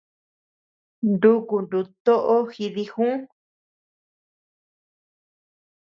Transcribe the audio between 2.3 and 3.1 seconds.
jidijü.